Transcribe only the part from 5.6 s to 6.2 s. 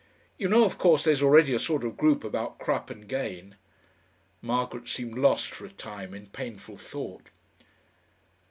a time